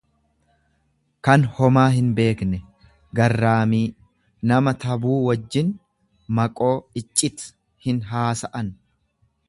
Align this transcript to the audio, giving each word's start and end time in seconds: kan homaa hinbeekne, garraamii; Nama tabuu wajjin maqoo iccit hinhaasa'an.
kan 1.27 1.43
homaa 1.57 1.83
hinbeekne, 1.95 2.61
garraamii; 3.19 3.83
Nama 4.53 4.73
tabuu 4.85 5.19
wajjin 5.29 5.69
maqoo 6.39 6.75
iccit 7.03 7.47
hinhaasa'an. 7.89 8.75